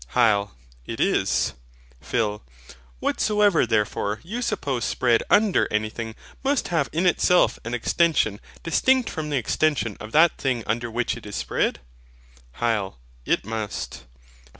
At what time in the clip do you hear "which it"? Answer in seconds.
10.89-11.27